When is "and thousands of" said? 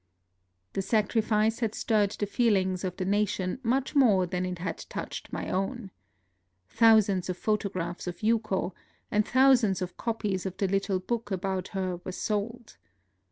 9.11-9.97